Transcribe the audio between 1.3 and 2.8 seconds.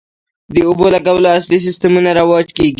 عصري سیستمونه رواج کیږي